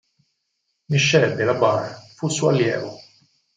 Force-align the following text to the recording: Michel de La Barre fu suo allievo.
Michel 0.89 1.37
de 1.37 1.43
La 1.43 1.53
Barre 1.53 1.95
fu 2.17 2.27
suo 2.27 2.49
allievo. 2.49 2.97